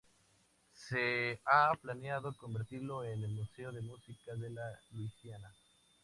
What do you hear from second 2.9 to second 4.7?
en el Museo de Música de